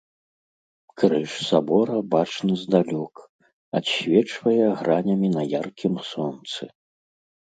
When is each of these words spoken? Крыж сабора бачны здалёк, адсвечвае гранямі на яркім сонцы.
Крыж 1.01 1.31
сабора 1.47 1.97
бачны 2.13 2.55
здалёк, 2.61 3.15
адсвечвае 3.79 4.67
гранямі 4.79 5.29
на 5.37 5.43
яркім 5.61 5.93
сонцы. 6.11 6.63